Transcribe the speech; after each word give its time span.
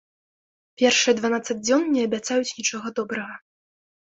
Першыя 0.81 1.13
дванаццаць 1.19 1.57
дзён 1.67 1.81
не 1.99 2.07
абяцаюць 2.09 2.55
нічога 2.61 2.87
добрага. 3.03 3.35